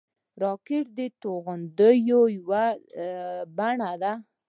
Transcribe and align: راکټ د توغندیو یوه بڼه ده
راکټ 0.43 0.85
د 0.97 0.99
توغندیو 1.21 2.21
یوه 2.37 2.65
بڼه 3.57 3.91
ده 4.01 4.13